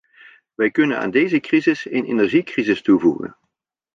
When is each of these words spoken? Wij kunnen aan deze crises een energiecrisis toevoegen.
Wij 0.55 0.71
kunnen 0.71 0.97
aan 0.99 1.11
deze 1.11 1.39
crises 1.39 1.85
een 1.91 2.05
energiecrisis 2.05 2.81
toevoegen. 2.81 3.37